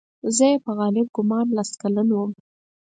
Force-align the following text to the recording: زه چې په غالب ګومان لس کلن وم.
زه 0.35 0.45
چې 0.55 0.61
په 0.63 0.71
غالب 0.77 1.07
ګومان 1.15 1.47
لس 1.57 1.69
کلن 1.81 2.07
وم. 2.13 2.31